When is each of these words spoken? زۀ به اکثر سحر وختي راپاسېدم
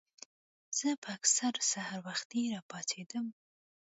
زۀ 0.77 0.89
به 1.01 1.09
اکثر 1.17 1.53
سحر 1.71 1.99
وختي 2.07 2.41
راپاسېدم 2.53 3.25